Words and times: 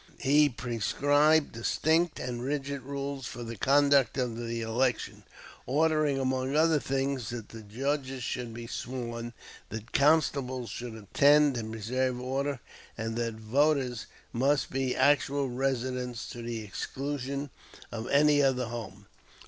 He 0.21 0.49
prescribed 0.49 1.51
distinct 1.51 2.19
and 2.19 2.41
rigid 2.43 2.81
rules 2.81 3.27
for 3.27 3.43
the 3.43 3.55
conduct 3.55 4.17
of 4.17 4.35
the 4.35 4.61
election; 4.61 5.21
ordering 5.67 6.17
among 6.19 6.55
other 6.55 6.79
things 6.79 7.29
that 7.29 7.49
the 7.49 7.61
judges 7.61 8.23
should 8.23 8.51
be 8.51 8.65
sworn, 8.65 9.31
that 9.69 9.91
constables 9.93 10.71
should 10.71 10.95
attend 10.95 11.55
and 11.55 11.71
preserve 11.71 12.19
order, 12.19 12.59
and 12.97 13.15
that 13.17 13.35
voters 13.35 14.07
must 14.33 14.71
be 14.71 14.95
actual 14.95 15.51
residents 15.51 16.27
to 16.31 16.41
the 16.41 16.63
exclusion 16.63 17.51
of 17.91 18.09
any 18.09 18.41
other 18.41 18.65
home. 18.69 19.05